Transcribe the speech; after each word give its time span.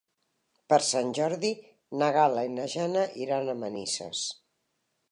Per 0.73 0.79
Sant 0.87 1.11
Jordi 1.17 1.51
na 2.03 2.09
Gal·la 2.17 2.47
i 2.49 2.53
na 2.57 2.67
Jana 2.77 3.07
iran 3.27 3.55
a 3.55 3.57
Manises. 3.63 4.27